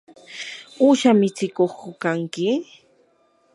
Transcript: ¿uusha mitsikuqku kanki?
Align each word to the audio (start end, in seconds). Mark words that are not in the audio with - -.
¿uusha 0.85 1.11
mitsikuqku 1.19 1.87
kanki? 2.01 2.47